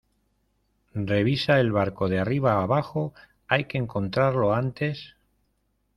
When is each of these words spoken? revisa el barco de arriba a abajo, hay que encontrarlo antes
revisa 0.95 1.59
el 1.59 1.71
barco 1.71 2.09
de 2.09 2.17
arriba 2.17 2.53
a 2.53 2.63
abajo, 2.63 3.13
hay 3.47 3.65
que 3.65 3.77
encontrarlo 3.77 4.51
antes 4.55 5.13